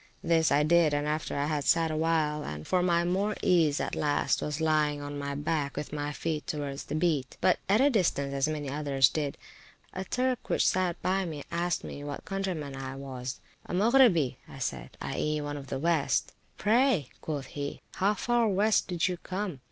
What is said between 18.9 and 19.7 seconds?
you come?